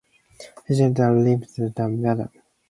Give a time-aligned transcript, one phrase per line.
[0.65, 2.31] Fishing is the second leading sector in the Maldives.